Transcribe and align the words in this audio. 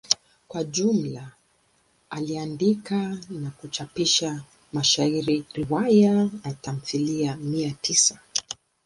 Kwa 0.47 0.63
jumla 0.63 1.31
aliandika 2.09 3.17
na 3.29 3.49
kuchapisha 3.51 4.43
mashairi, 4.73 5.45
riwaya 5.53 6.13
na 6.45 6.53
tamthilia 6.53 7.35
mia 7.35 7.71
tisa. 7.81 8.19